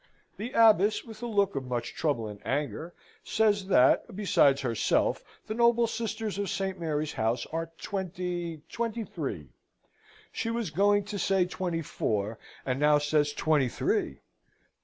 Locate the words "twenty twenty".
7.77-9.03